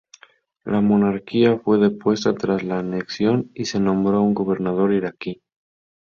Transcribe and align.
La 0.65 0.81
monarquía 0.81 1.59
fue 1.59 1.77
depuesta 1.77 2.33
tras 2.33 2.63
la 2.63 2.79
anexión 2.79 3.51
y 3.53 3.65
se 3.65 3.79
nombró 3.79 4.17
a 4.17 4.21
un 4.21 4.33
gobernador 4.33 4.93
iraquí. 4.93 5.43